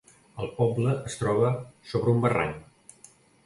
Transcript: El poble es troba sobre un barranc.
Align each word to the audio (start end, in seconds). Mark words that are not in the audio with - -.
El 0.43 0.47
poble 0.59 0.95
es 1.11 1.19
troba 1.21 1.53
sobre 1.93 2.15
un 2.17 2.27
barranc. 2.27 3.09